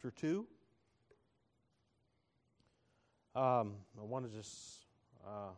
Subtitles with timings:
[0.00, 0.46] chapter 2.
[3.34, 4.86] Um, I want to just
[5.26, 5.50] uh,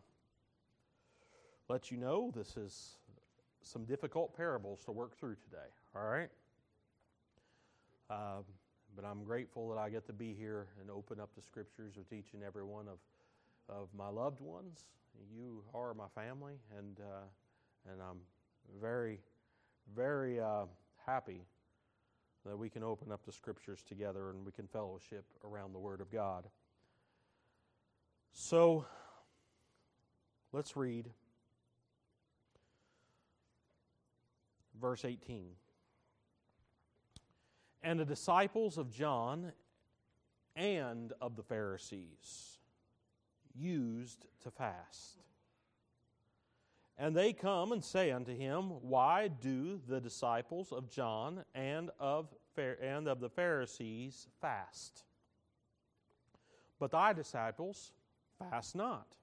[1.69, 2.97] let you know this is
[3.61, 6.29] some difficult parables to work through today, all right?
[8.09, 8.43] Um,
[8.97, 12.11] but I'm grateful that I get to be here and open up the scriptures with
[12.11, 12.99] each and every one of,
[13.73, 14.83] of my loved ones.
[15.33, 18.19] You are my family, and, uh, and I'm
[18.81, 19.19] very,
[19.95, 20.65] very uh,
[21.05, 21.45] happy
[22.45, 26.01] that we can open up the scriptures together and we can fellowship around the Word
[26.01, 26.45] of God.
[28.33, 28.85] So,
[30.51, 31.09] let's read
[34.79, 35.51] verse 18.
[37.83, 39.51] And the disciples of John
[40.55, 42.57] and of the Pharisees
[43.53, 45.23] used to fast.
[46.97, 52.27] And they come and say unto him, Why do the disciples of John and of,
[52.57, 55.03] and of the Pharisees fast?
[56.79, 57.93] But thy disciples
[58.37, 59.15] fast not.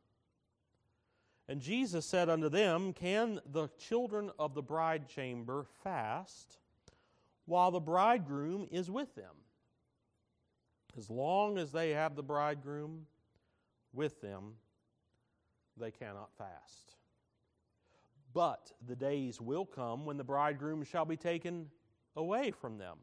[1.49, 6.59] And Jesus said unto them, Can the children of the bride chamber fast
[7.47, 9.35] while the bridegroom is with them?
[10.97, 13.07] As long as they have the bridegroom
[13.93, 14.55] with them,
[15.77, 16.97] they cannot fast.
[18.33, 21.71] But the days will come when the bridegroom shall be taken
[22.17, 22.99] away from them.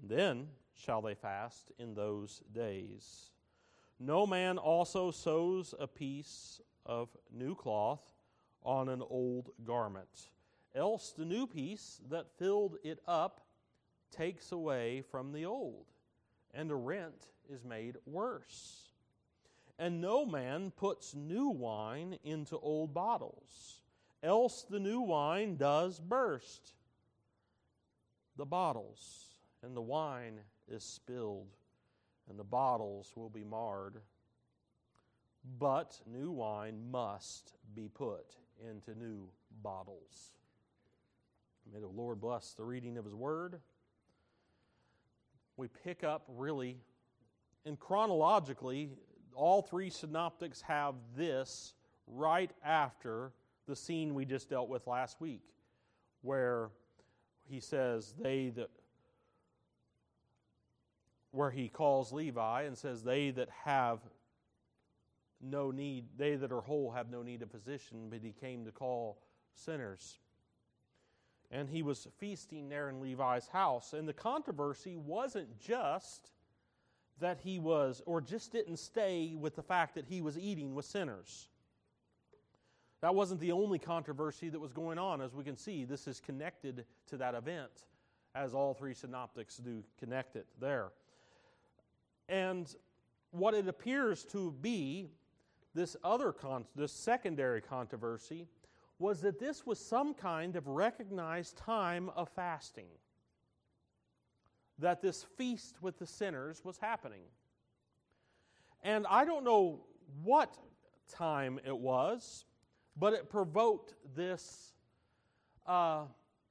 [0.00, 3.30] And then shall they fast in those days.
[4.00, 8.14] No man also sews a piece of new cloth
[8.62, 10.30] on an old garment,
[10.74, 13.42] else the new piece that filled it up
[14.10, 15.86] takes away from the old,
[16.54, 18.92] and the rent is made worse.
[19.78, 23.81] And no man puts new wine into old bottles
[24.22, 26.74] else the new wine does burst
[28.36, 29.28] the bottles,
[29.62, 31.48] and the wine is spilled,
[32.28, 33.96] and the bottles will be marred.
[35.58, 38.36] But new wine must be put
[38.70, 39.28] into new
[39.62, 40.32] bottles.
[41.72, 43.60] May the Lord bless the reading of His Word.
[45.56, 46.78] We pick up really,
[47.66, 48.90] and chronologically,
[49.34, 51.74] all three synoptics have this
[52.06, 53.32] right after
[53.66, 55.42] the scene we just dealt with last week,
[56.22, 56.70] where
[57.48, 58.70] he says, They that,
[61.30, 64.00] where he calls Levi and says, They that have
[65.40, 68.70] no need, they that are whole have no need of physician, but he came to
[68.70, 69.18] call
[69.54, 70.18] sinners.
[71.50, 73.92] And he was feasting there in Levi's house.
[73.92, 76.30] And the controversy wasn't just
[77.20, 80.86] that he was, or just didn't stay with the fact that he was eating with
[80.86, 81.48] sinners.
[83.02, 85.20] That wasn't the only controversy that was going on.
[85.20, 87.86] As we can see, this is connected to that event,
[88.34, 90.92] as all three synoptics do connect it there.
[92.28, 92.72] And
[93.32, 95.10] what it appears to be,
[95.74, 98.46] this other con- this secondary controversy,
[99.00, 102.86] was that this was some kind of recognized time of fasting.
[104.78, 107.22] That this feast with the sinners was happening.
[108.84, 109.80] And I don't know
[110.22, 110.56] what
[111.08, 112.44] time it was
[112.96, 114.72] but it provoked this
[115.66, 116.04] uh,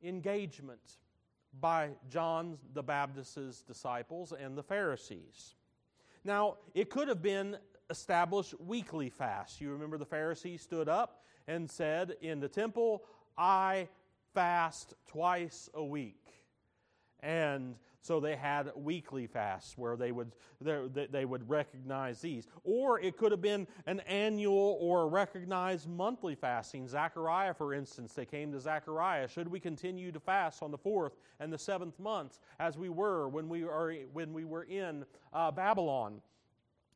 [0.03, 0.97] engagement
[1.59, 5.56] by John the Baptist's disciples and the Pharisees.
[6.24, 7.57] Now, it could have been
[7.90, 9.59] established weekly fast.
[9.59, 13.03] You remember the Pharisees stood up and said in the temple,
[13.38, 13.90] I
[14.34, 16.25] fast twice a week.
[17.19, 22.47] And so they had weekly fasts where they would, they would recognize these.
[22.63, 26.88] Or it could have been an annual or recognized monthly fasting.
[26.88, 29.28] Zechariah, for instance, they came to Zechariah.
[29.28, 33.29] Should we continue to fast on the fourth and the seventh months as we were
[33.29, 36.22] when we, are, when we were in uh, Babylon?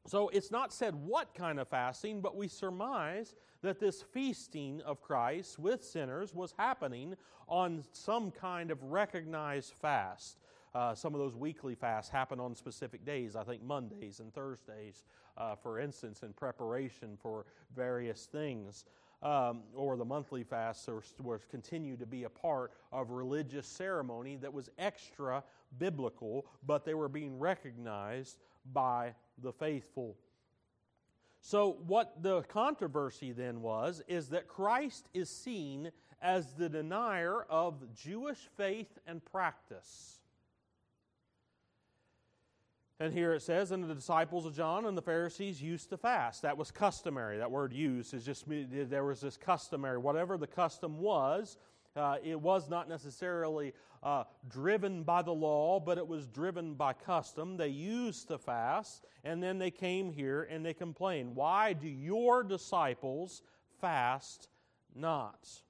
[0.07, 5.01] So it's not said what kind of fasting, but we surmise that this feasting of
[5.01, 7.15] Christ with sinners was happening
[7.47, 10.37] on some kind of recognized fast.
[10.75, 15.05] Uh, some of those weekly fasts happen on specific days, I think Mondays and Thursdays,
[15.37, 18.83] uh, for instance, in preparation for various things.
[19.23, 20.89] Um, or the monthly fasts
[21.21, 25.41] were continue to be a part of religious ceremony that was extra
[25.79, 28.37] biblical, but they were being recognized
[28.73, 30.17] by the faithful.
[31.39, 35.91] So, what the controversy then was is that Christ is seen
[36.21, 40.14] as the denier of Jewish faith and practice.
[42.99, 46.41] And here it says, and the disciples of John and the Pharisees used to fast.
[46.43, 47.37] That was customary.
[47.37, 49.97] That word used is just, there was this customary.
[49.97, 51.57] Whatever the custom was,
[51.95, 56.91] Uh, it was not necessarily uh, driven by the law, but it was driven by
[56.91, 57.55] custom.
[57.55, 61.35] They used to fast, and then they came here and they complained.
[61.35, 63.43] Why do your disciples
[63.79, 64.49] fast
[64.93, 65.63] not?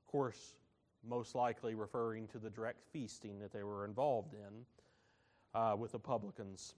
[0.00, 0.54] Of course,
[1.02, 4.64] most likely referring to the direct feasting that they were involved in
[5.54, 6.74] uh, with the publicans.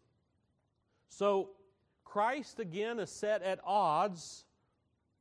[1.08, 1.50] So,
[2.04, 4.44] Christ again is set at odds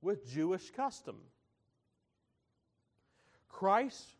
[0.02, 1.18] with Jewish custom.
[3.48, 4.16] Christ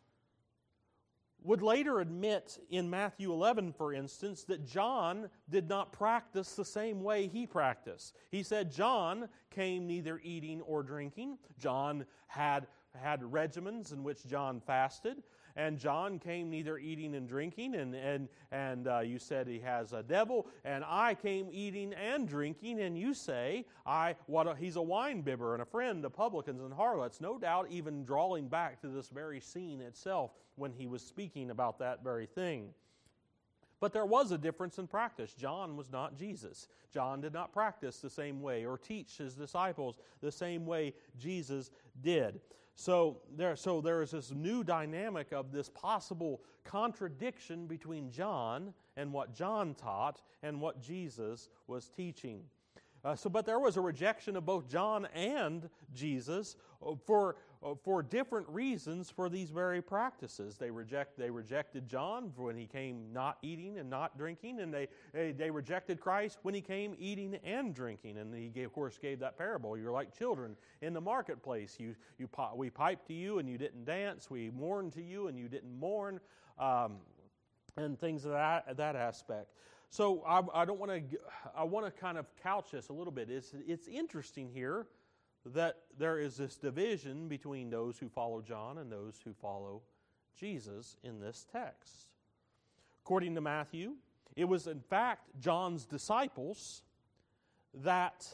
[1.44, 7.02] would later admit in Matthew 11, for instance, that John did not practice the same
[7.02, 8.16] way he practiced.
[8.30, 11.38] He said John came neither eating or drinking.
[11.58, 15.22] John had, had regimens in which John fasted.
[15.56, 19.92] And John came neither eating and drinking, and, and, and uh, you said he has
[19.92, 20.46] a devil.
[20.64, 25.20] And I came eating and drinking, and you say I what a, he's a wine
[25.20, 27.20] bibber and a friend of publicans and harlots.
[27.20, 31.78] No doubt, even drawing back to this very scene itself when he was speaking about
[31.80, 32.70] that very thing.
[33.82, 35.34] But there was a difference in practice.
[35.34, 36.68] John was not Jesus.
[36.94, 41.72] John did not practice the same way or teach his disciples the same way Jesus
[42.00, 42.40] did.
[42.74, 49.12] So there, so there is this new dynamic of this possible contradiction between John and
[49.12, 52.42] what John taught and what Jesus was teaching.
[53.04, 56.56] Uh, so, but there was a rejection of both John and Jesus
[56.86, 60.56] uh, for, uh, for different reasons for these very practices.
[60.56, 64.86] They, reject, they rejected John when he came not eating and not drinking, and they,
[65.12, 68.18] they, they rejected Christ when he came eating and drinking.
[68.18, 69.76] And he, gave, of course, gave that parable.
[69.76, 71.78] You're like children in the marketplace.
[71.80, 74.30] You, you, we piped to you and you didn't dance.
[74.30, 76.20] We mourned to you and you didn't mourn,
[76.56, 76.98] um,
[77.76, 79.54] and things of that, that aspect.
[79.92, 81.18] So I, I don't want to.
[81.54, 83.28] I want to kind of couch this a little bit.
[83.28, 84.86] It's it's interesting here
[85.44, 89.82] that there is this division between those who follow John and those who follow
[90.34, 92.06] Jesus in this text.
[93.04, 93.96] According to Matthew,
[94.34, 96.80] it was in fact John's disciples
[97.74, 98.26] that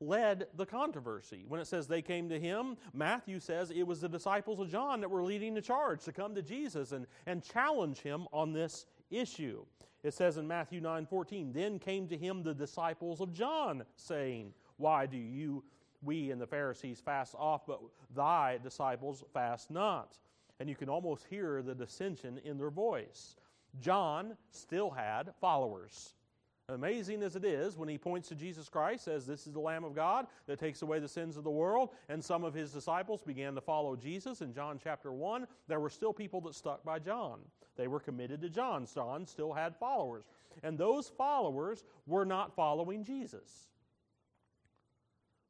[0.00, 1.46] led the controversy.
[1.48, 5.00] When it says they came to him, Matthew says it was the disciples of John
[5.00, 8.84] that were leading the charge to come to Jesus and, and challenge him on this
[9.10, 9.64] issue.
[10.02, 14.52] It says in Matthew 9 14, Then came to him the disciples of John, saying,
[14.76, 15.64] Why do you,
[16.02, 17.80] we and the Pharisees, fast off, but
[18.14, 20.18] thy disciples fast not?
[20.60, 23.36] And you can almost hear the dissension in their voice.
[23.80, 26.14] John still had followers.
[26.68, 29.84] Amazing as it is, when he points to Jesus Christ, says, This is the Lamb
[29.84, 33.22] of God that takes away the sins of the world, and some of his disciples
[33.22, 36.98] began to follow Jesus in John chapter 1, there were still people that stuck by
[36.98, 37.38] John.
[37.76, 38.86] They were committed to John.
[38.92, 40.24] John still had followers.
[40.64, 43.68] And those followers were not following Jesus.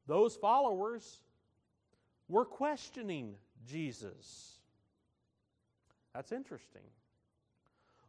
[0.07, 1.21] Those followers
[2.29, 3.37] were questioning
[3.67, 4.59] Jesus.
[6.15, 6.83] That's interesting.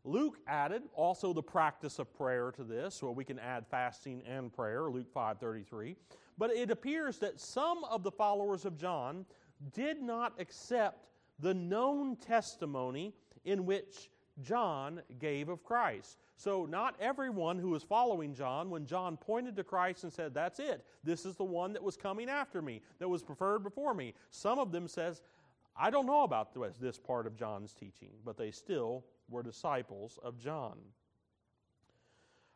[0.08, 4.54] Luke added also the practice of prayer to this, so we can add fasting and
[4.54, 5.98] prayer, Luke 5:33.
[6.38, 9.26] But it appears that some of the followers of John
[9.74, 11.10] did not accept
[11.40, 13.14] the known testimony
[13.44, 14.10] in which
[14.42, 16.20] John gave of Christ.
[16.38, 20.60] So, not everyone who was following John, when John pointed to Christ and said, That's
[20.60, 24.14] it, this is the one that was coming after me, that was preferred before me.
[24.30, 25.22] Some of them says,
[25.76, 30.38] I don't know about this part of John's teaching, but they still were disciples of
[30.38, 30.78] John.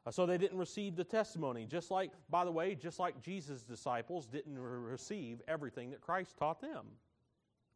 [0.05, 1.65] Uh, so they didn't receive the testimony.
[1.65, 6.37] Just like, by the way, just like Jesus' disciples didn't re- receive everything that Christ
[6.37, 6.85] taught them.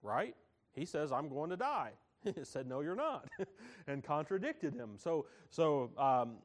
[0.01, 0.35] Right?
[0.73, 1.91] He says, I'm going to die.
[2.23, 3.29] he said, No, you're not,
[3.87, 4.91] and contradicted him.
[4.97, 6.37] So, so um,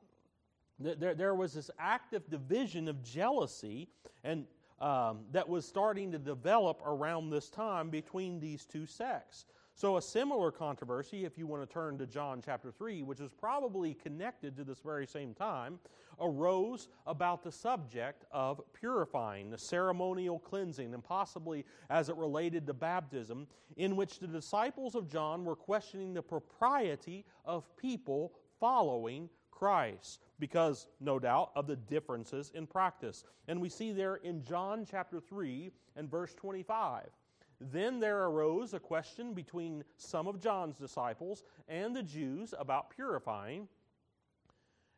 [0.82, 3.88] th- there, there was this active division of jealousy
[4.22, 4.44] and
[4.80, 9.44] um, that was starting to develop around this time between these two sects.
[9.80, 13.32] So, a similar controversy, if you want to turn to John chapter 3, which is
[13.32, 15.78] probably connected to this very same time,
[16.20, 22.74] arose about the subject of purifying, the ceremonial cleansing, and possibly as it related to
[22.74, 23.46] baptism,
[23.78, 30.88] in which the disciples of John were questioning the propriety of people following Christ because,
[31.00, 33.24] no doubt, of the differences in practice.
[33.48, 37.08] And we see there in John chapter 3 and verse 25.
[37.60, 43.68] Then there arose a question between some of John's disciples and the Jews about purifying.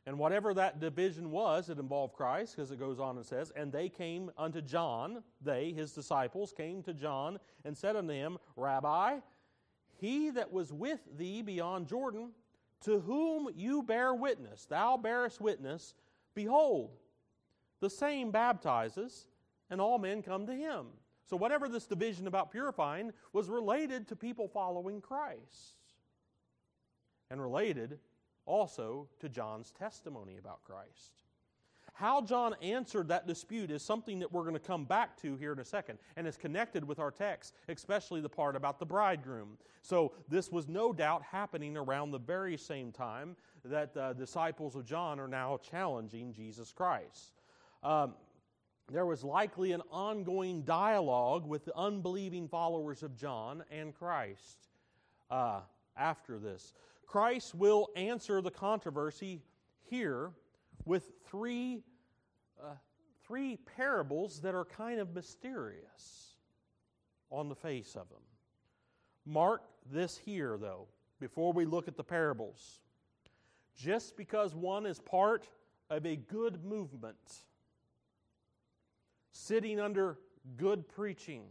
[0.07, 3.73] And whatever that division was, it involved Christ, because it goes on and says, And
[3.73, 9.19] they came unto John, they, his disciples, came to John and said unto him, Rabbi,
[10.00, 12.31] he that was with thee beyond Jordan,
[12.83, 15.95] to whom you bear witness, thou bearest witness,
[16.35, 16.90] behold,
[17.81, 19.26] the same baptizes,
[19.71, 20.87] and all men come to him.
[21.33, 25.95] So, whatever this division about purifying was related to people following Christ
[27.31, 27.99] and related
[28.45, 31.23] also to John's testimony about Christ.
[31.95, 35.55] How John answered that dispute is something that we're going to come back to here
[35.55, 39.57] in a second, and is connected with our text, especially the part about the bridegroom.
[39.81, 44.85] So, this was no doubt happening around the very same time that the disciples of
[44.85, 47.33] John are now challenging Jesus Christ.
[47.83, 48.17] Um,
[48.91, 54.69] there was likely an ongoing dialogue with the unbelieving followers of John and Christ
[55.31, 55.61] uh,
[55.97, 56.75] after this.
[57.07, 59.43] Christ will answer the controversy
[59.89, 60.31] here
[60.85, 61.83] with three,
[62.61, 62.75] uh,
[63.27, 66.37] three parables that are kind of mysterious
[67.31, 68.23] on the face of them.
[69.25, 70.89] Mark this here, though,
[71.21, 72.81] before we look at the parables.
[73.77, 75.49] Just because one is part
[75.89, 77.17] of a good movement,
[79.33, 80.19] sitting under
[80.57, 81.45] good preaching,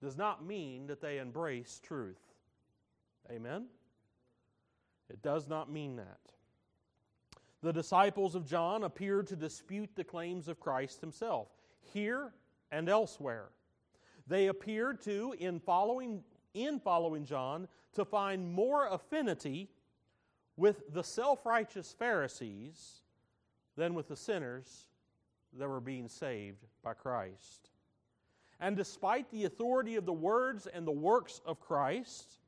[0.00, 2.20] does not mean that they embrace truth.
[3.30, 3.66] Amen?
[5.08, 6.18] It does not mean that.
[7.62, 11.48] The disciples of John appear to dispute the claims of Christ himself,
[11.92, 12.32] here
[12.72, 13.50] and elsewhere.
[14.26, 16.24] They appear to, in following,
[16.54, 19.68] in following John, to find more affinity
[20.56, 23.02] with the self righteous Pharisees
[23.76, 24.88] than with the sinners
[25.58, 27.70] that were being saved by Christ.
[28.60, 32.38] And despite the authority of the words and the works of Christ,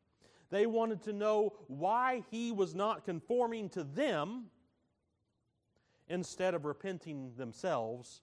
[0.50, 4.44] they wanted to know why he was not conforming to them
[6.08, 8.20] instead of repenting themselves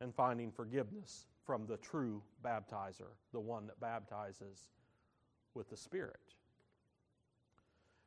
[0.00, 4.68] and finding forgiveness from the true baptizer, the one that baptizes
[5.54, 6.34] with the Spirit.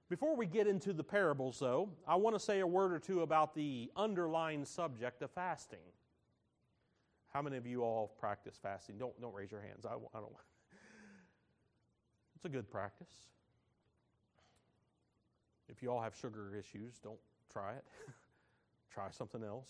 [0.07, 3.21] Before we get into the parables, though, I want to say a word or two
[3.21, 5.79] about the underlying subject of fasting.
[7.33, 8.97] How many of you all practice fasting?
[8.97, 9.85] Don't, don't raise your hands.
[9.85, 10.31] I, I don't.
[12.35, 13.13] It's a good practice.
[15.67, 17.19] If you all have sugar issues, don't
[17.51, 17.83] try it.
[18.93, 19.69] try something else.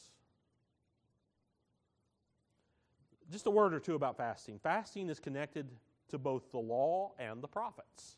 [3.31, 4.59] Just a word or two about fasting.
[4.59, 5.69] Fasting is connected
[6.09, 8.17] to both the law and the prophets.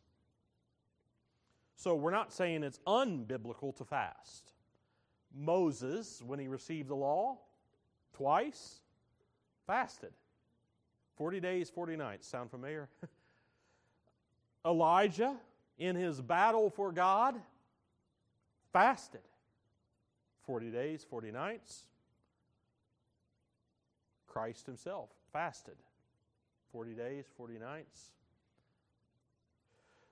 [1.77, 4.51] So we're not saying it's unbiblical to fast.
[5.33, 7.37] Moses, when he received the law,
[8.13, 8.79] twice
[9.67, 10.11] fasted.
[11.17, 12.27] 40 days, 40 nights.
[12.27, 12.89] Sound familiar?
[14.65, 15.35] Elijah,
[15.77, 17.35] in his battle for God,
[18.73, 19.21] fasted.
[20.47, 21.83] 40 days, 40 nights.
[24.25, 25.75] Christ himself fasted.
[26.71, 28.11] 40 days, 40 nights.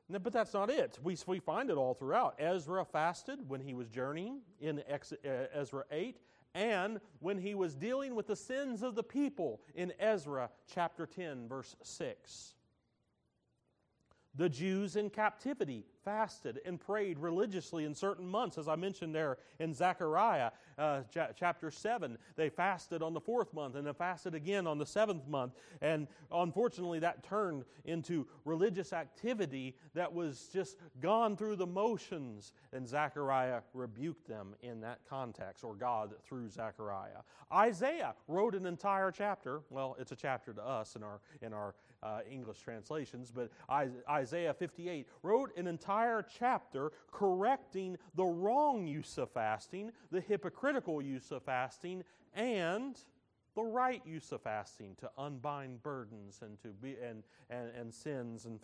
[0.09, 0.99] But that's not it.
[1.01, 2.35] We, we find it all throughout.
[2.37, 6.19] Ezra fasted when he was journeying in uh, Ezra 8,
[6.53, 11.47] and when he was dealing with the sins of the people in Ezra chapter 10,
[11.47, 12.53] verse 6.
[14.35, 19.37] The Jews in captivity fasted and prayed religiously in certain months, as I mentioned there
[19.59, 22.17] in Zechariah uh, ch- chapter 7.
[22.35, 25.53] They fasted on the fourth month and then fasted again on the seventh month.
[25.81, 32.53] And unfortunately, that turned into religious activity that was just gone through the motions.
[32.71, 37.23] And Zechariah rebuked them in that context, or God through Zechariah.
[37.51, 39.61] Isaiah wrote an entire chapter.
[39.69, 43.49] Well, it's a chapter to us in our, in our uh, English translations, but
[44.09, 51.31] Isaiah 58 wrote an entire chapter correcting the wrong use of fasting, the hypocritical use
[51.31, 52.99] of fasting, and
[53.55, 58.45] the right use of fasting to unbind burdens and to be and and, and sins
[58.45, 58.59] and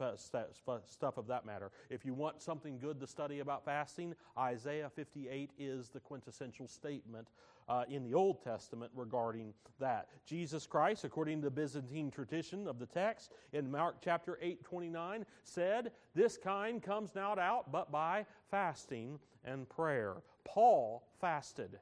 [0.85, 1.71] stuff of that matter.
[1.89, 7.27] If you want something good to study about fasting, Isaiah 58 is the quintessential statement
[7.69, 10.09] uh, in the Old Testament regarding that.
[10.25, 15.25] Jesus Christ, according to the Byzantine tradition of the text, in Mark chapter 8, 29,
[15.43, 20.17] said, This kind comes not out but by fasting and prayer.
[20.43, 21.79] Paul fasted,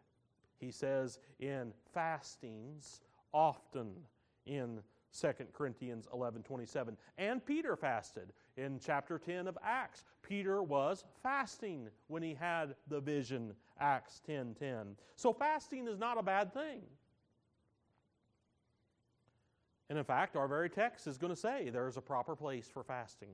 [0.60, 3.01] he says, in fastings
[3.34, 3.96] often
[4.46, 4.82] in
[5.20, 6.98] 2 Corinthians 11 27.
[7.18, 10.04] And Peter fasted in chapter 10 of Acts.
[10.22, 14.96] Peter was fasting when he had the vision, Acts 10 10.
[15.16, 16.82] So fasting is not a bad thing.
[19.89, 22.84] And in fact, our very text is going to say there's a proper place for
[22.84, 23.30] fasting.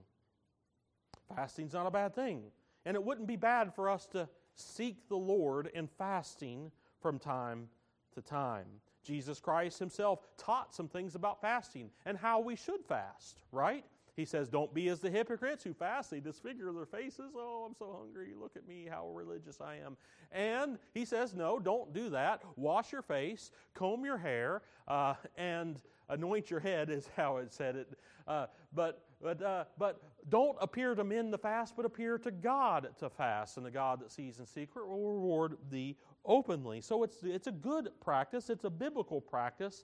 [1.36, 2.44] Fasting's not a bad thing.
[2.86, 6.72] And it wouldn't be bad for us to seek the Lord in fasting
[7.06, 7.68] from time
[8.16, 8.66] to time.
[9.04, 13.86] Jesus Christ himself taught some things about fasting and how we should fast, right?
[14.16, 17.34] He says, Don't be as the hypocrites who fast, they disfigure their faces.
[17.36, 18.30] Oh, I'm so hungry.
[18.36, 19.98] Look at me, how religious I am.
[20.32, 22.42] And he says, No, don't do that.
[22.56, 27.76] Wash your face, comb your hair, uh, and anoint your head, is how it said
[27.76, 28.00] it.
[28.28, 32.90] Uh, but but, uh, but don't appear to men to fast, but appear to God
[33.00, 33.58] to fast.
[33.58, 35.96] And the God that sees in secret will reward thee
[36.26, 36.82] openly.
[36.82, 39.84] So it's, it's a good practice, it's a biblical practice,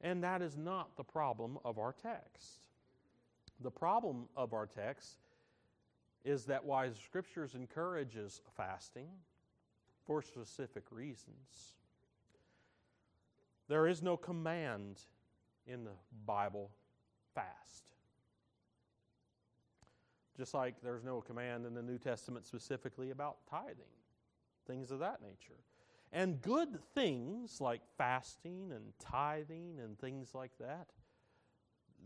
[0.00, 2.60] and that is not the problem of our text.
[3.60, 5.18] The problem of our text
[6.24, 9.08] is that while Scriptures encourages fasting
[10.06, 11.74] for specific reasons,
[13.68, 15.00] there is no command
[15.66, 15.92] in the
[16.26, 16.70] Bible
[17.34, 17.84] fast.
[20.36, 23.97] Just like there's no command in the New Testament specifically about tithing,
[24.68, 25.58] things of that nature.
[26.12, 30.88] And good things like fasting and tithing and things like that,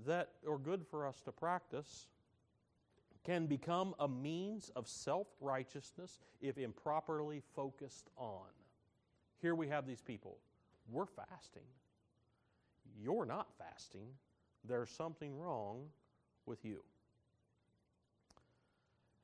[0.07, 2.07] that are good for us to practice,
[3.25, 8.49] can become a means of self righteousness if improperly focused on.
[9.41, 10.39] Here we have these people.
[10.91, 11.63] We're fasting.
[13.01, 14.09] You're not fasting.
[14.65, 15.87] There's something wrong
[16.47, 16.83] with you.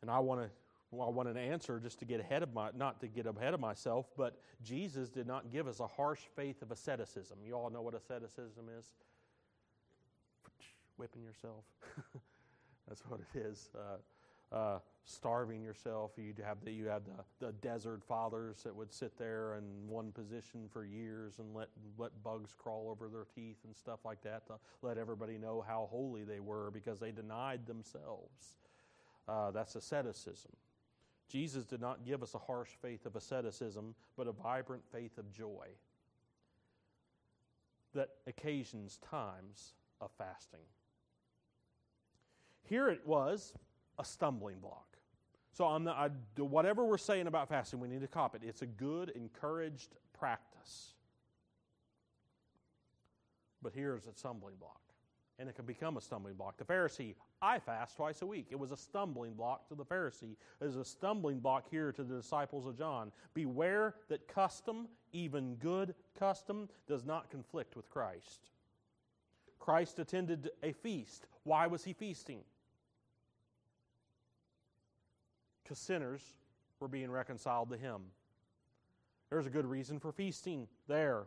[0.02, 0.50] And I want to
[0.90, 3.52] well, I want an answer just to get ahead of my, not to get ahead
[3.52, 7.38] of myself, but Jesus did not give us a harsh faith of asceticism.
[7.45, 8.87] You all know what asceticism is?
[10.97, 11.64] Whipping yourself.
[12.88, 13.68] That's what it is.
[13.75, 13.99] Uh,
[14.50, 16.12] uh, starving yourself.
[16.16, 20.11] You have the you have the, the desert fathers that would sit there in one
[20.11, 21.68] position for years and let
[21.99, 25.88] let bugs crawl over their teeth and stuff like that to let everybody know how
[25.90, 28.57] holy they were because they denied themselves.
[29.28, 30.52] Uh, that's asceticism.
[31.28, 35.30] Jesus did not give us a harsh faith of asceticism, but a vibrant faith of
[35.32, 35.66] joy
[37.94, 40.61] that occasions times of fasting.
[42.62, 43.52] Here it was
[43.99, 44.85] a stumbling block.
[45.52, 48.42] So I'm not, I, whatever we're saying about fasting, we need to cop it.
[48.44, 50.92] It's a good, encouraged practice.
[53.61, 54.80] But here's a stumbling block
[55.38, 56.56] and it can become a stumbling block.
[56.56, 58.48] The Pharisee, I fast twice a week.
[58.50, 60.36] It was a stumbling block to the Pharisee.
[60.60, 63.12] It is a stumbling block here to the disciples of John.
[63.34, 68.50] Beware that custom, even good custom, does not conflict with Christ.
[69.60, 71.26] Christ attended a feast.
[71.44, 72.40] Why was he feasting?
[75.62, 76.22] Because sinners
[76.80, 78.02] were being reconciled to him.
[79.30, 81.26] There's a good reason for feasting there.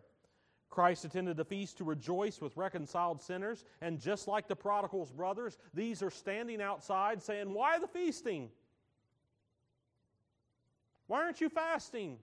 [0.72, 5.58] Christ attended the feast to rejoice with reconciled sinners, and just like the prodigal's brothers,
[5.74, 8.50] these are standing outside saying, Why the feasting?
[11.08, 12.18] Why aren't you fasting?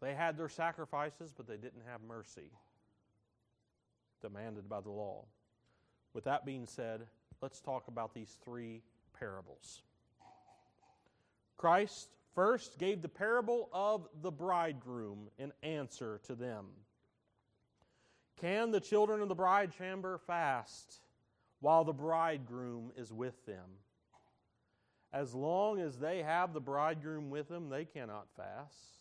[0.00, 2.50] They had their sacrifices, but they didn't have mercy
[4.22, 5.26] demanded by the law.
[6.14, 7.02] With that being said,
[7.42, 8.80] let's talk about these three
[9.18, 9.82] parables.
[11.58, 12.08] Christ
[12.40, 16.64] first gave the parable of the bridegroom in answer to them.
[18.40, 21.00] Can the children of the bride chamber fast
[21.60, 23.68] while the bridegroom is with them?
[25.12, 28.96] As long as they have the bridegroom with them, they cannot fast.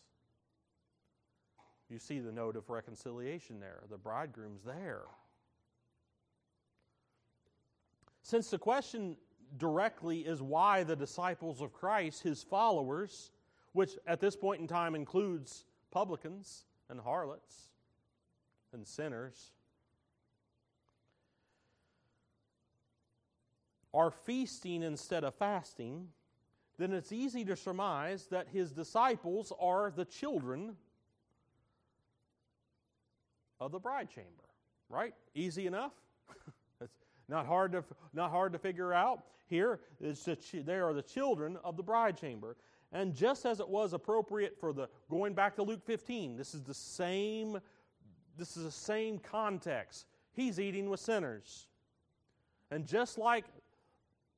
[1.89, 3.83] You see the note of reconciliation there.
[3.89, 5.03] The bridegroom's there.
[8.21, 9.15] Since the question
[9.57, 13.31] directly is why the disciples of Christ, his followers,
[13.73, 17.69] which at this point in time includes publicans and harlots
[18.73, 19.51] and sinners,
[23.93, 26.07] are feasting instead of fasting,
[26.77, 30.75] then it's easy to surmise that his disciples are the children
[33.59, 34.43] of the bride chamber.
[34.89, 35.13] Right?
[35.35, 35.91] Easy enough?
[37.29, 39.23] not hard to, not hard to figure out.
[39.47, 42.57] Here, it's the, they are the children of the bride chamber.
[42.91, 46.63] And just as it was appropriate for the going back to Luke 15, this is
[46.63, 47.59] the same
[48.37, 50.05] this is the same context.
[50.31, 51.67] He's eating with sinners.
[52.71, 53.43] And just like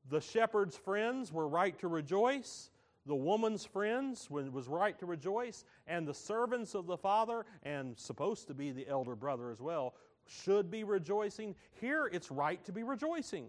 [0.10, 2.72] the shepherd's friends were right to rejoice,
[3.06, 8.48] the woman's friends was right to rejoice, and the servants of the father, and supposed
[8.48, 9.94] to be the elder brother as well,
[10.44, 11.56] should be rejoicing.
[11.80, 13.48] Here it's right to be rejoicing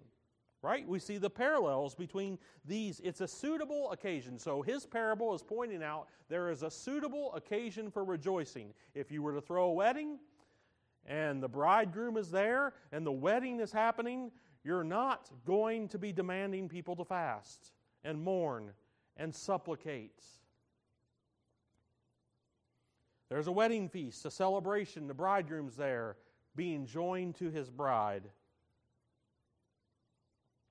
[0.62, 0.86] right?
[0.86, 3.00] We see the parallels between these.
[3.02, 4.38] It's a suitable occasion.
[4.38, 8.72] So his parable is pointing out there is a suitable occasion for rejoicing.
[8.94, 10.18] If you were to throw a wedding
[11.04, 14.30] and the bridegroom is there and the wedding is happening,
[14.62, 17.72] you're not going to be demanding people to fast
[18.04, 18.70] and mourn
[19.16, 20.22] and supplicate.
[23.28, 26.16] There's a wedding feast, a celebration, the bridegroom's there
[26.56, 28.24] being joined to his bride.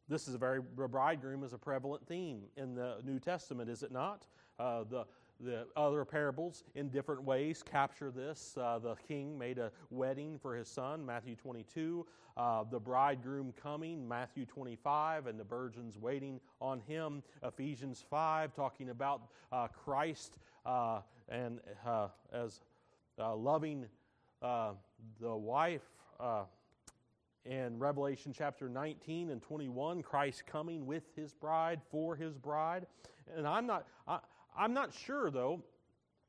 [0.07, 3.91] This is a very bridegroom is a prevalent theme in the New Testament, is it
[3.91, 4.27] not?
[4.59, 5.05] Uh, the
[5.43, 8.55] the other parables in different ways capture this.
[8.57, 12.05] Uh, the king made a wedding for his son, Matthew 22.
[12.37, 18.89] Uh, the bridegroom coming, Matthew 25, and the virgins waiting on him, Ephesians 5, talking
[18.89, 22.61] about uh, Christ uh, and uh, as
[24.41, 24.71] uh,
[25.19, 25.81] the wife.
[27.45, 32.85] in Revelation chapter 19 and 21, Christ coming with his bride for his bride.
[33.35, 34.19] And I'm not, I,
[34.55, 35.63] I'm not sure, though,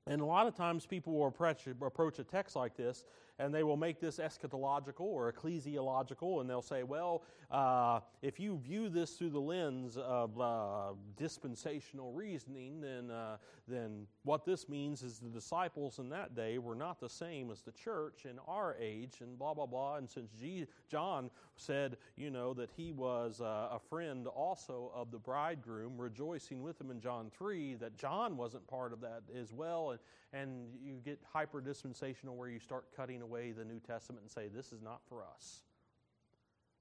[0.06, 3.04] and a lot of times people will approach, approach a text like this
[3.42, 8.56] and they will make this eschatological or ecclesiological, and they'll say, well, uh, if you
[8.56, 15.02] view this through the lens of uh, dispensational reasoning, then, uh, then what this means
[15.02, 18.76] is the disciples in that day were not the same as the church in our
[18.80, 19.96] age, and blah, blah, blah.
[19.96, 20.30] And since
[20.88, 26.62] John said, you know, that he was uh, a friend also of the bridegroom, rejoicing
[26.62, 29.90] with him in John 3, that John wasn't part of that as well.
[29.90, 30.00] And,
[30.32, 34.48] and you get hyper dispensational where you start cutting away the New Testament and say,
[34.48, 35.62] this is not for us.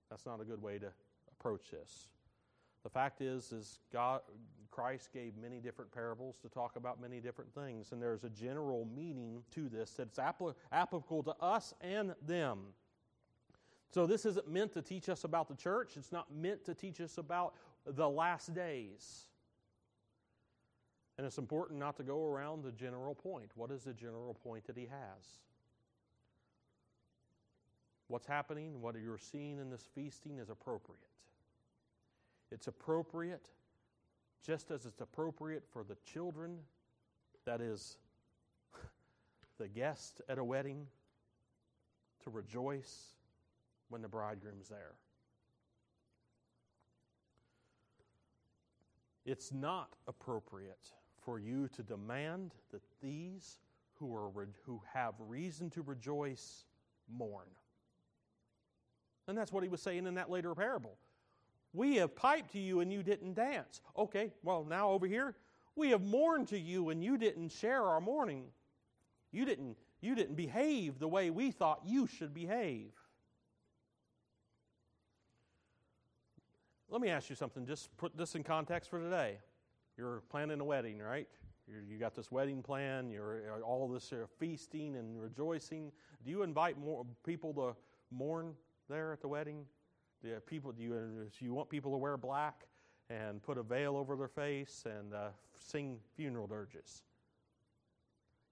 [0.09, 0.87] That's not a good way to
[1.31, 2.09] approach this.
[2.83, 4.21] The fact is, is God,
[4.69, 8.87] Christ gave many different parables to talk about many different things, and there's a general
[8.93, 12.59] meaning to this that's applicable to us and them.
[13.93, 15.95] So this isn't meant to teach us about the church.
[15.95, 17.53] It's not meant to teach us about
[17.85, 19.25] the last days.
[21.17, 23.51] And it's important not to go around the general point.
[23.55, 25.39] What is the general point that he has?
[28.11, 30.99] What's happening, what you're seeing in this feasting is appropriate.
[32.51, 33.47] It's appropriate
[34.45, 36.57] just as it's appropriate for the children,
[37.45, 37.95] that is,
[39.57, 40.87] the guest at a wedding,
[42.25, 43.13] to rejoice
[43.87, 44.95] when the bridegroom's there.
[49.25, 50.89] It's not appropriate
[51.23, 53.59] for you to demand that these
[53.93, 56.65] who, are, who have reason to rejoice
[57.09, 57.47] mourn.
[59.27, 60.97] And that's what he was saying in that later parable.
[61.73, 63.81] We have piped to you and you didn't dance.
[63.97, 65.35] Okay, well, now over here,
[65.75, 68.45] we have mourned to you and you didn't share our mourning.
[69.31, 72.91] You didn't, you didn't behave the way we thought you should behave.
[76.89, 79.37] Let me ask you something, just put this in context for today.
[79.97, 81.27] You're planning a wedding, right?
[81.65, 83.09] You're, you got this wedding plan.
[83.09, 85.93] You're all this uh, feasting and rejoicing.
[86.25, 87.75] Do you invite more people to
[88.13, 88.55] mourn
[88.91, 89.65] there at the wedding?
[90.21, 92.67] Do you, people, do you, do you want people to wear black
[93.09, 97.01] and put a veil over their face and uh, sing funeral dirges?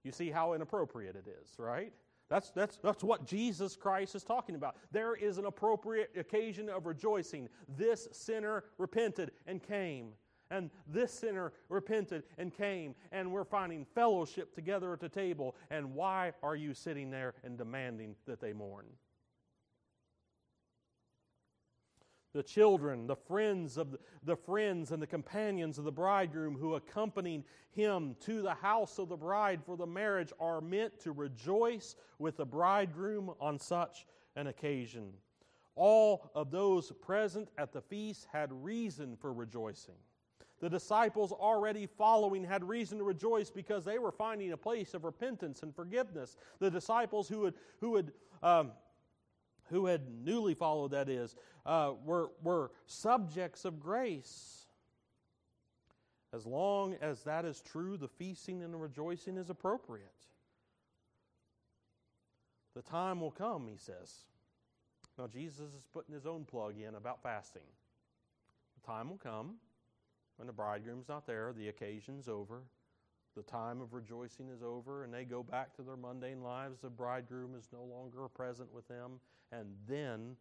[0.02, 1.92] You see how inappropriate it is, right?
[2.28, 4.76] That's, that's, that's what Jesus Christ is talking about.
[4.92, 7.48] There is an appropriate occasion of rejoicing.
[7.76, 10.12] This sinner repented and came.
[10.50, 15.54] And this sinner repented and came, and we're finding fellowship together at the table.
[15.70, 18.86] And why are you sitting there and demanding that they mourn?
[22.32, 26.74] The children, the friends of the, the, friends and the companions of the bridegroom who
[26.74, 31.96] accompanied him to the house of the bride for the marriage are meant to rejoice
[32.18, 35.12] with the bridegroom on such an occasion.
[35.74, 39.94] All of those present at the feast had reason for rejoicing.
[40.60, 45.04] The disciples already following had reason to rejoice because they were finding a place of
[45.04, 46.36] repentance and forgiveness.
[46.58, 48.12] The disciples who had, who had,
[48.42, 48.72] um,
[49.70, 54.66] who had newly followed, that is, uh, were, were subjects of grace.
[56.32, 60.06] As long as that is true, the feasting and the rejoicing is appropriate.
[62.74, 64.12] The time will come, he says.
[65.18, 67.62] Now, Jesus is putting his own plug in about fasting.
[68.80, 69.56] The time will come
[70.36, 72.62] when the bridegroom's not there, the occasion's over,
[73.36, 76.78] the time of rejoicing is over, and they go back to their mundane lives.
[76.80, 79.20] The bridegroom is no longer present with them,
[79.52, 80.36] and then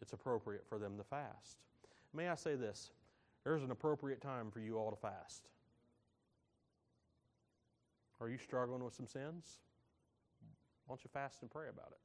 [0.00, 1.58] it's appropriate for them to fast.
[2.14, 2.90] May I say this?
[3.44, 5.48] There's an appropriate time for you all to fast.
[8.20, 9.58] Are you struggling with some sins?
[10.86, 11.98] Why don't you fast and pray about it?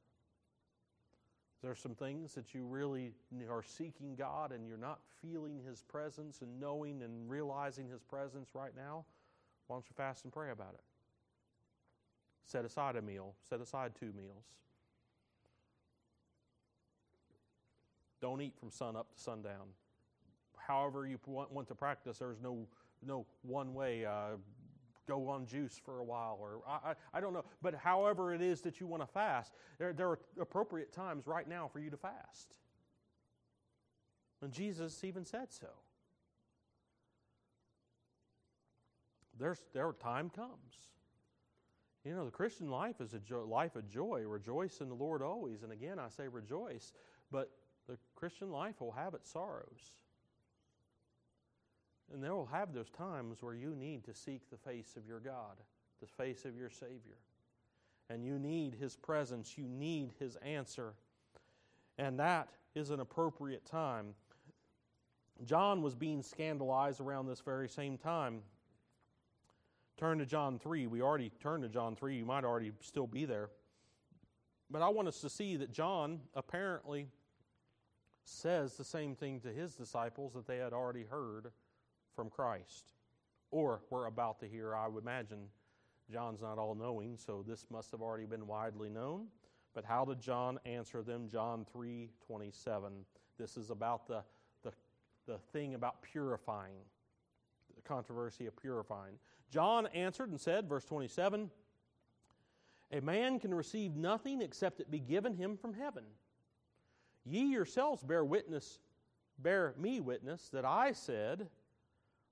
[1.62, 3.12] There are some things that you really
[3.48, 8.50] are seeking God and you're not feeling His presence and knowing and realizing His presence
[8.54, 9.04] right now.
[9.68, 10.80] Why don't you fast and pray about it?
[12.44, 14.44] Set aside a meal, set aside two meals.
[18.20, 19.68] Don't eat from sun up to sundown.
[20.56, 22.66] However, you want, to practice, there's no,
[23.06, 24.04] no one way.
[24.04, 24.36] Uh,
[25.06, 27.44] go on juice for a while, or I, I, I, don't know.
[27.62, 31.48] But however it is that you want to fast, there, there are appropriate times right
[31.48, 32.54] now for you to fast.
[34.42, 35.68] And Jesus even said so.
[39.38, 40.88] There's, there time comes.
[42.04, 44.22] You know, the Christian life is a jo- life of joy.
[44.26, 45.62] Rejoice in the Lord always.
[45.62, 46.92] And again, I say rejoice,
[47.30, 47.50] but
[47.88, 49.92] the Christian life will have its sorrows.
[52.12, 55.20] And there will have those times where you need to seek the face of your
[55.20, 55.56] God,
[56.00, 57.18] the face of your Savior.
[58.08, 60.94] And you need His presence, you need His answer.
[61.98, 64.14] And that is an appropriate time.
[65.44, 68.40] John was being scandalized around this very same time.
[69.98, 70.86] Turn to John 3.
[70.86, 72.16] We already turned to John 3.
[72.16, 73.50] You might already still be there.
[74.70, 77.08] But I want us to see that John apparently
[78.24, 81.50] says the same thing to his disciples that they had already heard
[82.14, 82.92] from Christ
[83.50, 84.74] or were about to hear.
[84.76, 85.48] I would imagine
[86.12, 89.26] John's not all knowing, so this must have already been widely known.
[89.74, 91.28] But how did John answer them?
[91.28, 92.92] John 3 27.
[93.38, 94.22] This is about the,
[94.62, 94.72] the,
[95.26, 96.78] the thing about purifying,
[97.74, 99.14] the controversy of purifying.
[99.50, 101.50] John answered and said, verse 27,
[102.92, 106.04] A man can receive nothing except it be given him from heaven.
[107.24, 108.78] Ye yourselves bear witness,
[109.38, 111.48] bear me witness that I said,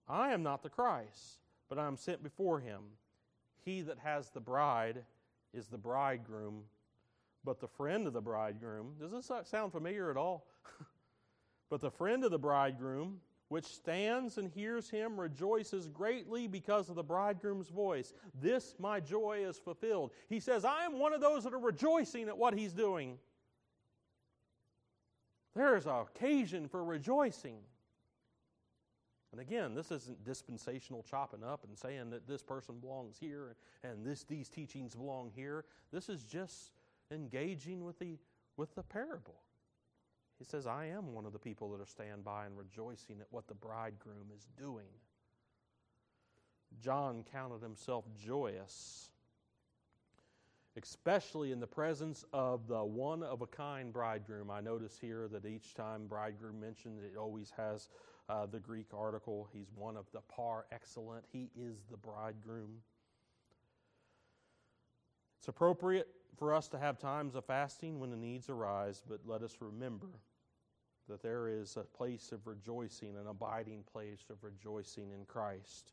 [0.09, 2.81] I am not the Christ, but I am sent before him.
[3.65, 5.05] He that has the bride
[5.53, 6.63] is the bridegroom,
[7.45, 10.47] but the friend of the bridegroom, does this sound familiar at all?
[11.71, 16.97] but the friend of the bridegroom, which stands and hears him, rejoices greatly because of
[16.97, 18.13] the bridegroom's voice.
[18.41, 20.11] This my joy is fulfilled.
[20.29, 23.19] He says, I am one of those that are rejoicing at what he's doing.
[25.55, 27.59] There is an occasion for rejoicing.
[29.33, 34.05] And again, this isn't dispensational chopping up and saying that this person belongs here and
[34.05, 35.65] this, these teachings belong here.
[35.93, 36.73] This is just
[37.11, 38.19] engaging with the,
[38.57, 39.37] with the parable.
[40.39, 43.27] He says, I am one of the people that are standing by and rejoicing at
[43.31, 44.87] what the bridegroom is doing.
[46.81, 49.11] John counted himself joyous,
[50.77, 54.51] especially in the presence of the one of a kind bridegroom.
[54.51, 57.89] I notice here that each time bridegroom mentioned, it always has
[58.29, 59.49] uh, the Greek article.
[59.53, 62.83] He's one of the par excellent, he is the bridegroom.
[65.39, 69.43] It's appropriate for us to have times of fasting when the needs arise, but let
[69.43, 70.09] us remember
[71.09, 75.93] that there is a place of rejoicing, an abiding place of rejoicing in Christ.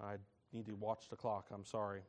[0.00, 0.16] I
[0.52, 2.02] need to watch the clock, I'm sorry.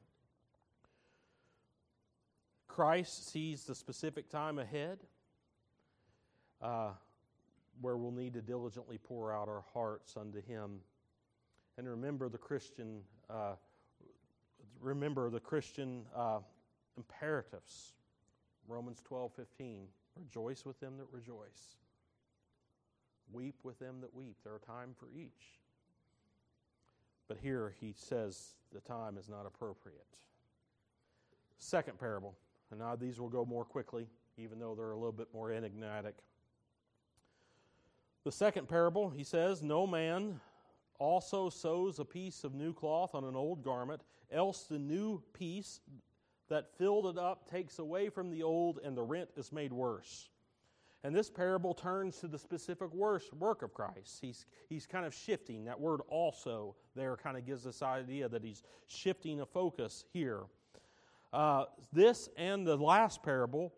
[2.68, 5.00] Christ sees the specific time ahead.
[6.62, 6.92] Uh,
[7.80, 10.80] where we'll need to diligently pour out our hearts unto Him.
[11.78, 13.54] And remember the Christian, uh,
[14.80, 16.40] remember the Christian uh,
[16.98, 17.94] imperatives.
[18.68, 19.88] Romans 12, 15.
[20.18, 21.78] Rejoice with them that rejoice.
[23.32, 24.36] Weep with them that weep.
[24.44, 25.60] There are time for each.
[27.28, 30.06] But here he says the time is not appropriate.
[31.60, 32.36] Second parable.
[32.72, 36.16] And now these will go more quickly, even though they're a little bit more enigmatic.
[38.24, 40.40] The second parable, he says, No man
[41.00, 44.02] also sews a piece of new cloth on an old garment,
[44.32, 45.80] else the new piece
[46.52, 50.28] that filled it up takes away from the old, and the rent is made worse.
[51.02, 54.20] And this parable turns to the specific work of Christ.
[54.22, 55.64] He's, he's kind of shifting.
[55.64, 60.42] That word also there kind of gives this idea that he's shifting a focus here.
[61.32, 63.74] Uh, this and the last parable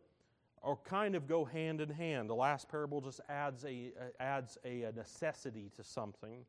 [0.64, 2.28] or kind of go hand in hand.
[2.28, 6.44] The last parable just adds a, uh, adds a, a necessity to something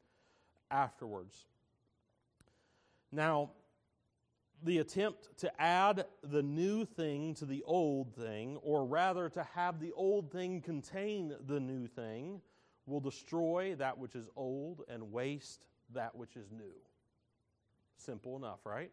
[0.71, 1.45] afterwards.
[3.13, 3.51] Now,
[4.65, 9.79] the attempt to add the new thing to the old thing, or rather to have
[9.79, 12.41] the old thing contain the new thing,
[12.87, 16.75] will destroy that which is old and waste that which is new.
[17.97, 18.91] Simple enough, right?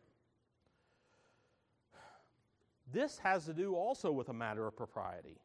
[2.91, 5.39] This has to do also with a matter of propriety.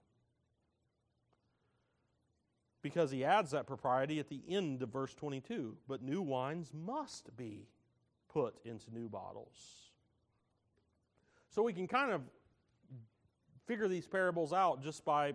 [2.82, 5.76] Because he adds that propriety at the end of verse 22.
[5.88, 7.68] But new wines must be
[8.28, 9.85] put into new bottles.
[11.56, 12.20] So we can kind of
[13.66, 15.32] figure these parables out just by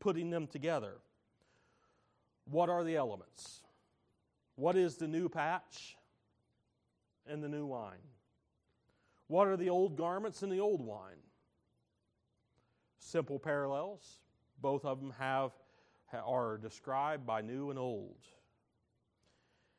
[0.00, 0.94] putting them together.
[2.50, 3.60] What are the elements?
[4.56, 5.98] What is the new patch
[7.26, 8.00] and the new wine?
[9.26, 11.20] What are the old garments and the old wine?
[12.98, 14.20] simple parallels.
[14.62, 15.52] Both of them have
[16.24, 18.16] are described by new and old.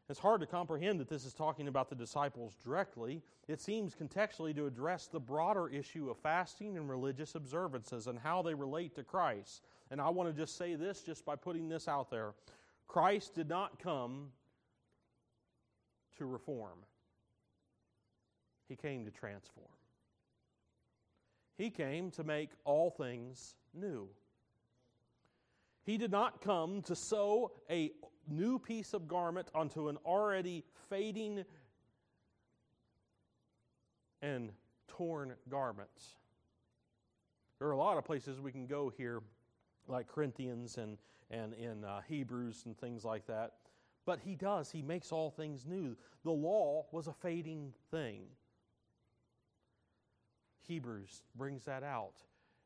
[0.09, 3.21] It's hard to comprehend that this is talking about the disciples directly.
[3.47, 8.41] It seems contextually to address the broader issue of fasting and religious observances and how
[8.41, 9.63] they relate to Christ.
[9.91, 12.33] And I want to just say this just by putting this out there.
[12.87, 14.27] Christ did not come
[16.17, 16.79] to reform,
[18.67, 19.67] He came to transform.
[21.57, 24.09] He came to make all things new.
[25.85, 27.91] He did not come to sew a
[28.27, 31.43] new piece of garment onto an already fading
[34.21, 34.51] and
[34.87, 35.89] torn garment.
[37.59, 39.21] There are a lot of places we can go here,
[39.87, 40.97] like Corinthians and,
[41.29, 43.53] and in uh, Hebrews and things like that.
[44.05, 45.95] But he does, he makes all things new.
[46.23, 48.23] The law was a fading thing.
[50.67, 52.15] Hebrews brings that out.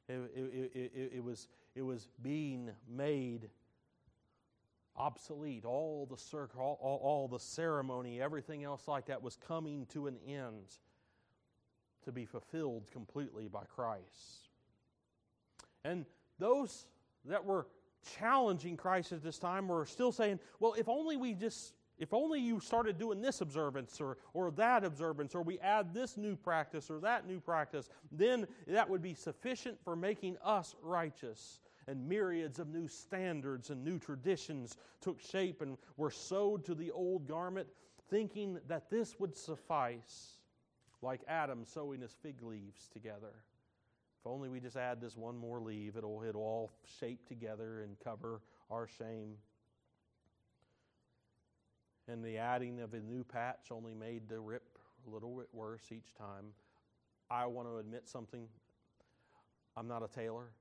[0.10, 3.50] It, it, it, it, was, it was being made
[4.96, 5.64] obsolete.
[5.64, 10.08] All the circle, all, all, all the ceremony, everything else like that was coming to
[10.08, 10.66] an end
[12.04, 14.50] to be fulfilled completely by Christ.
[15.84, 16.06] And
[16.40, 16.88] those
[17.26, 17.68] that were
[18.18, 22.40] challenging Christ at this time were still saying, well, if only we just if only
[22.40, 26.92] you started doing this observance or, or that observance, or we add this new practice
[26.92, 31.60] or that new practice, then that would be sufficient for making us righteous.
[31.88, 36.92] And myriads of new standards and new traditions took shape and were sewed to the
[36.92, 37.68] old garment,
[38.10, 40.40] thinking that this would suffice,
[41.02, 43.34] like Adam sewing his fig leaves together.
[44.20, 47.98] If only we just add this one more leaf, it'll, it'll all shape together and
[48.04, 49.38] cover our shame
[52.08, 54.64] and the adding of a new patch only made the rip
[55.06, 56.46] a little bit worse each time.
[57.30, 58.48] I want to admit something.
[59.76, 60.52] I'm not a tailor.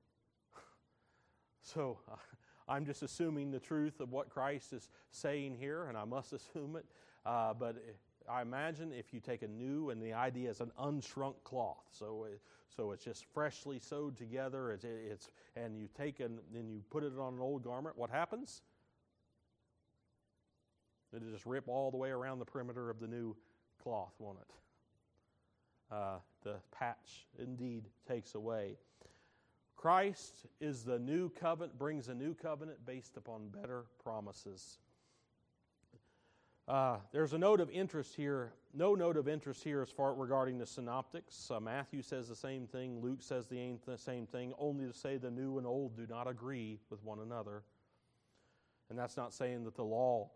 [1.73, 2.15] So uh,
[2.71, 6.75] I'm just assuming the truth of what Christ is saying here, and I must assume
[6.75, 6.85] it.
[7.25, 7.75] Uh, but
[8.29, 12.25] I imagine if you take a new, and the idea is an unshrunk cloth, so
[12.31, 12.41] it,
[12.75, 14.71] so it's just freshly sewed together.
[14.71, 17.97] It's, it's and you take and then you put it on an old garment.
[17.97, 18.61] What happens?
[21.15, 23.35] It'll just rip all the way around the perimeter of the new
[23.81, 24.53] cloth, won't it?
[25.89, 28.77] Uh, the patch indeed takes away.
[29.77, 34.79] Christ is the new covenant, brings a new covenant based upon better promises.
[36.67, 40.57] Uh, there's a note of interest here, no note of interest here as far regarding
[40.57, 41.49] the synoptics.
[41.49, 45.31] Uh, Matthew says the same thing, Luke says the same thing, only to say the
[45.31, 47.63] new and old do not agree with one another.
[48.89, 50.31] And that's not saying that the law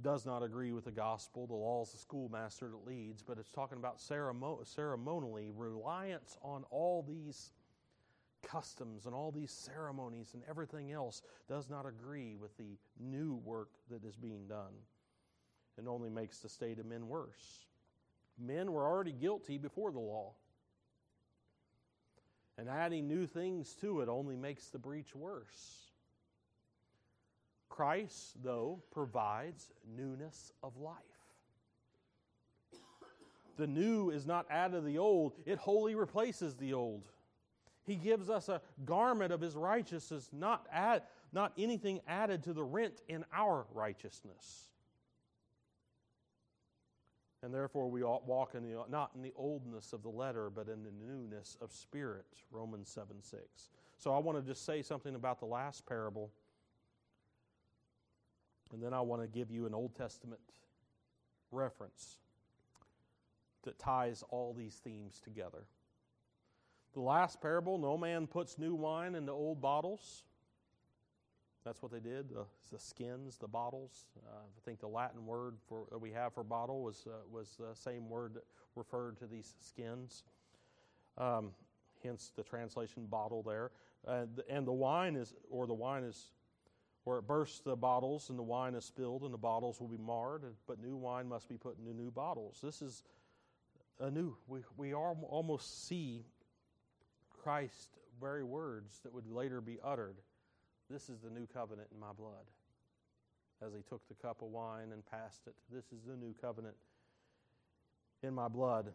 [0.00, 1.46] does not agree with the gospel.
[1.46, 7.04] The law is the schoolmaster that leads, but it's talking about ceremonially reliance on all
[7.06, 7.52] these
[8.50, 13.70] customs and all these ceremonies and everything else does not agree with the new work
[13.90, 14.74] that is being done.
[15.78, 17.66] It only makes the state of men worse.
[18.38, 20.32] Men were already guilty before the law.
[22.56, 25.92] And adding new things to it only makes the breach worse.
[27.68, 30.96] Christ, though, provides newness of life.
[33.56, 37.08] The new is not added to the old, it wholly replaces the old.
[37.88, 42.62] He gives us a garment of his righteousness, not, add, not anything added to the
[42.62, 44.68] rent in our righteousness.
[47.42, 50.82] And therefore, we walk in the, not in the oldness of the letter, but in
[50.84, 52.26] the newness of spirit.
[52.50, 53.42] Romans 7 6.
[53.96, 56.30] So I want to just say something about the last parable.
[58.70, 60.40] And then I want to give you an Old Testament
[61.50, 62.18] reference
[63.62, 65.64] that ties all these themes together.
[66.94, 70.24] The last parable no man puts new wine into old bottles.
[71.64, 72.30] That's what they did.
[72.30, 74.06] The, the skins, the bottles.
[74.26, 77.74] Uh, I think the Latin word for we have for bottle was uh, was the
[77.74, 80.24] same word that referred to these skins.
[81.18, 81.50] Um,
[82.02, 83.70] hence the translation bottle there.
[84.06, 86.30] Uh, and the wine is, or the wine is
[87.04, 89.98] where it bursts the bottles and the wine is spilled and the bottles will be
[89.98, 92.58] marred, but new wine must be put into new bottles.
[92.62, 93.02] This is
[94.00, 96.24] a new, we, we almost see
[97.42, 97.88] Christ's
[98.20, 100.16] very words that would later be uttered.
[100.90, 102.46] This is the new covenant in my blood.
[103.64, 106.76] As he took the cup of wine and passed it, this is the new covenant
[108.22, 108.92] in my blood.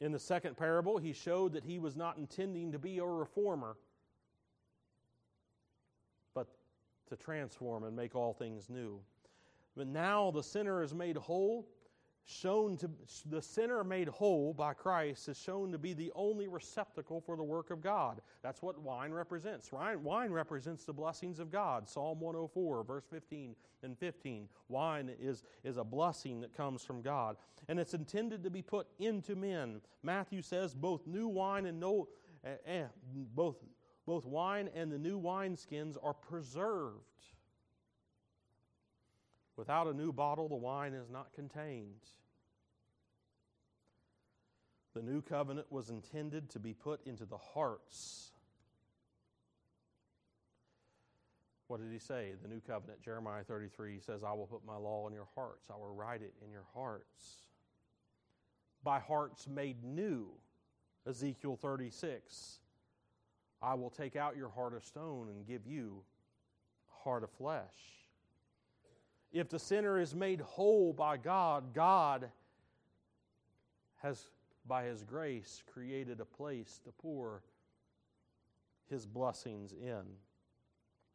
[0.00, 3.76] In the second parable, he showed that he was not intending to be a reformer
[6.34, 6.48] but
[7.08, 8.98] to transform and make all things new.
[9.76, 11.66] But now the sinner is made whole,
[12.26, 12.90] shown to
[13.26, 17.42] the sinner made whole by Christ is shown to be the only receptacle for the
[17.42, 18.20] work of God.
[18.42, 19.70] That's what wine represents.
[19.72, 21.88] Wine represents the blessings of God.
[21.88, 24.48] Psalm 104, verse 15 and 15.
[24.68, 27.36] Wine is, is a blessing that comes from God.
[27.68, 29.82] And it's intended to be put into men.
[30.02, 32.08] Matthew says both new wine and no
[32.44, 32.84] eh, eh,
[33.34, 33.56] both
[34.06, 37.00] both wine and the new wineskins are preserved.
[39.56, 42.08] Without a new bottle, the wine is not contained.
[44.94, 48.30] The new covenant was intended to be put into the hearts.
[51.66, 52.32] What did he say?
[52.42, 55.76] The new covenant, Jeremiah 33 says, I will put my law in your hearts, I
[55.76, 57.48] will write it in your hearts.
[58.82, 60.28] By hearts made new,
[61.08, 62.58] Ezekiel 36,
[63.62, 66.02] I will take out your heart of stone and give you
[67.02, 68.03] heart of flesh.
[69.34, 72.30] If the sinner is made whole by God, God
[73.96, 74.28] has
[74.64, 77.42] by His grace, created a place to pour
[78.88, 80.04] His blessings in.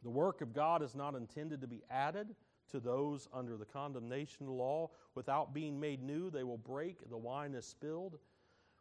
[0.04, 2.36] The work of God is not intended to be added
[2.72, 4.90] to those under the condemnation law.
[5.16, 8.20] Without being made new, they will break, the wine is spilled.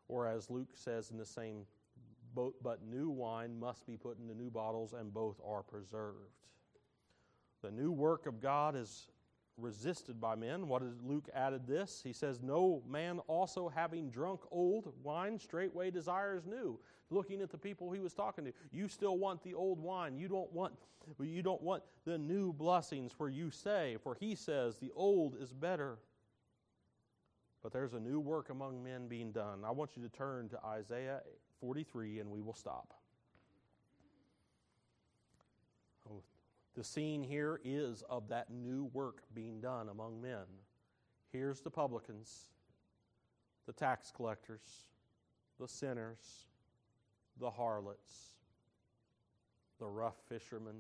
[0.09, 1.65] Or as Luke says in the same
[2.35, 6.17] boat, but new wine must be put into new bottles, and both are preserved.
[7.63, 9.09] The new work of God is
[9.59, 10.69] resisted by men.
[10.69, 12.01] What is Luke added this?
[12.03, 16.79] He says, No man also having drunk old wine straightway desires new.
[17.11, 20.17] Looking at the people he was talking to, you still want the old wine.
[20.17, 20.75] You don't want
[21.21, 25.53] you don't want the new blessings for you say, for he says the old is
[25.53, 25.99] better.
[27.63, 29.65] But there's a new work among men being done.
[29.65, 31.21] I want you to turn to Isaiah
[31.61, 32.95] 43 and we will stop.
[36.79, 40.45] The scene here is of that new work being done among men.
[41.33, 42.51] Here's the publicans,
[43.67, 44.61] the tax collectors,
[45.59, 46.47] the sinners,
[47.41, 48.37] the harlots,
[49.81, 50.77] the rough fishermen,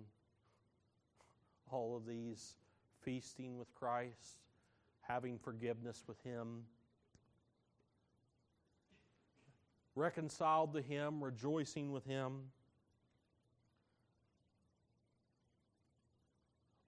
[1.68, 2.54] all of these
[3.02, 4.38] feasting with Christ,
[5.00, 6.62] having forgiveness with Him,
[9.96, 12.52] reconciled to Him, rejoicing with Him.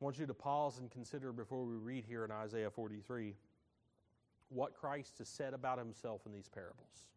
[0.01, 3.35] I want you to pause and consider before we read here in Isaiah 43
[4.49, 7.09] what Christ has said about himself in these parables.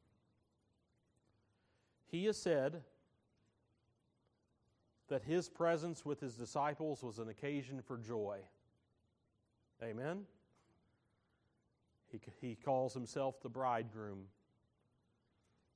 [2.11, 2.81] He has said
[5.07, 8.39] that his presence with his disciples was an occasion for joy.
[9.81, 10.23] Amen?
[12.11, 14.25] He, he calls himself the bridegroom,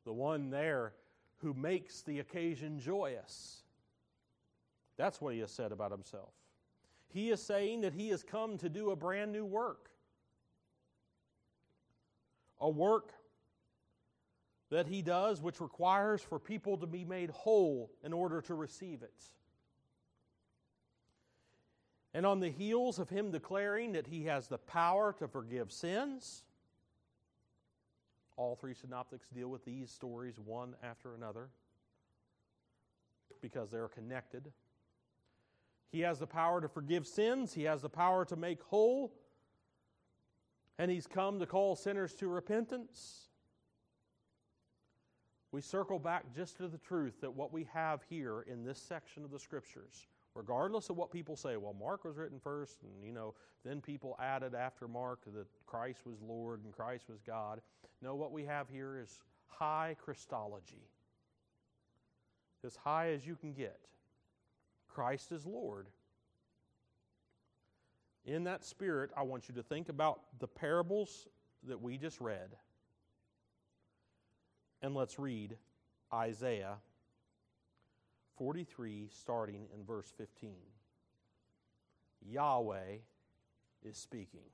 [0.06, 0.94] the one there
[1.38, 3.64] who makes the occasion joyous.
[4.98, 6.34] That's what he has said about himself.
[7.10, 9.90] He is saying that he has come to do a brand new work.
[12.60, 13.14] A work
[14.70, 19.02] that he does which requires for people to be made whole in order to receive
[19.04, 19.30] it.
[22.14, 26.44] And on the heels of him declaring that he has the power to forgive sins,
[28.36, 31.50] all three synoptics deal with these stories one after another
[33.42, 34.52] because they're connected.
[35.92, 39.14] He has the power to forgive sins, He has the power to make whole,
[40.78, 43.28] and He's come to call sinners to repentance.
[45.52, 49.24] We circle back just to the truth that what we have here in this section
[49.24, 53.14] of the Scriptures, regardless of what people say, well, Mark was written first, and you
[53.14, 53.34] know,
[53.64, 57.62] then people added after Mark that Christ was Lord and Christ was God.
[58.02, 60.86] No, what we have here is high Christology,
[62.66, 63.80] as high as you can get.
[64.98, 65.86] Christ is Lord.
[68.26, 71.28] In that spirit, I want you to think about the parables
[71.68, 72.50] that we just read.
[74.82, 75.56] And let's read
[76.12, 76.78] Isaiah
[78.40, 80.56] 43, starting in verse 15.
[82.28, 82.96] Yahweh
[83.84, 84.50] is speaking.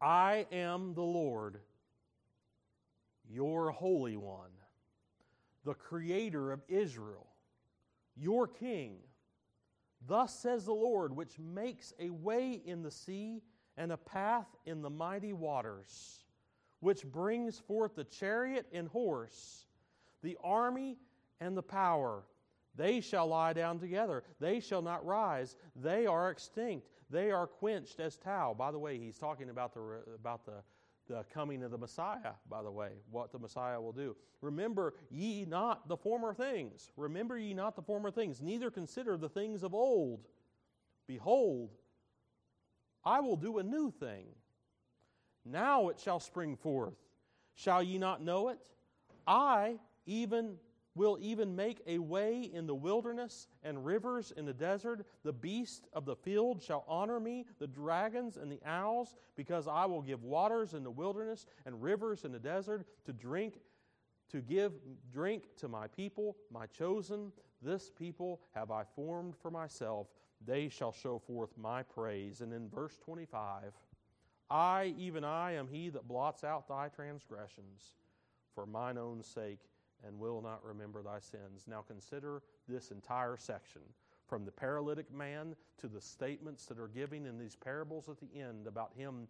[0.00, 1.58] I am the Lord,
[3.28, 4.52] your Holy One,
[5.64, 7.25] the Creator of Israel
[8.16, 8.96] your king.
[10.06, 13.42] Thus says the Lord, which makes a way in the sea
[13.76, 16.24] and a path in the mighty waters,
[16.80, 19.66] which brings forth the chariot and horse,
[20.22, 20.98] the army
[21.40, 22.22] and the power.
[22.74, 24.22] They shall lie down together.
[24.38, 25.56] They shall not rise.
[25.74, 26.88] They are extinct.
[27.08, 28.54] They are quenched as tow.
[28.56, 29.80] By the way, he's talking about the,
[30.14, 30.62] about the
[31.08, 34.16] the coming of the Messiah, by the way, what the Messiah will do.
[34.40, 36.90] Remember ye not the former things.
[36.96, 40.26] Remember ye not the former things, neither consider the things of old.
[41.06, 41.70] Behold,
[43.04, 44.26] I will do a new thing.
[45.44, 46.96] Now it shall spring forth.
[47.54, 48.58] Shall ye not know it?
[49.26, 50.56] I, even
[50.96, 55.06] will even make a way in the wilderness and rivers in the desert.
[55.22, 59.84] The beasts of the field shall honor me, the dragons and the owls, because I
[59.84, 63.60] will give waters in the wilderness and rivers in the desert to drink,
[64.30, 64.72] to give
[65.12, 67.30] drink to my people, my chosen.
[67.62, 70.08] This people have I formed for myself.
[70.44, 72.40] they shall show forth my praise.
[72.42, 73.72] And in verse 25,
[74.50, 77.94] I, even I, am he that blots out thy transgressions
[78.54, 79.60] for mine own sake
[80.06, 81.66] and will not remember thy sins.
[81.68, 83.82] Now consider this entire section
[84.26, 88.40] from the paralytic man to the statements that are given in these parables at the
[88.40, 89.28] end about him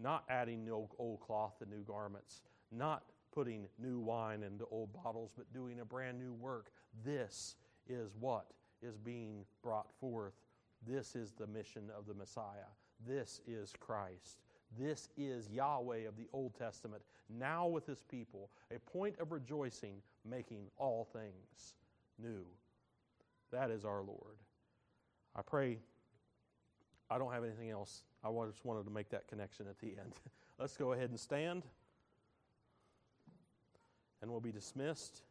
[0.00, 5.52] not adding old cloth to new garments, not putting new wine into old bottles, but
[5.52, 6.70] doing a brand new work.
[7.04, 7.56] This
[7.88, 8.52] is what
[8.82, 10.34] is being brought forth.
[10.86, 12.70] This is the mission of the Messiah.
[13.06, 14.40] This is Christ.
[14.78, 19.94] This is Yahweh of the Old Testament, now with his people, a point of rejoicing,
[20.28, 21.74] making all things
[22.18, 22.44] new.
[23.52, 24.36] That is our Lord.
[25.36, 25.78] I pray.
[27.10, 28.02] I don't have anything else.
[28.24, 30.12] I just wanted to make that connection at the end.
[30.58, 31.62] Let's go ahead and stand,
[34.20, 35.22] and we'll be dismissed.